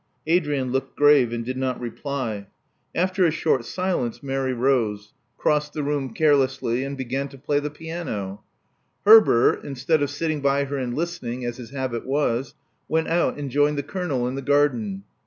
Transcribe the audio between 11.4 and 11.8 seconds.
as his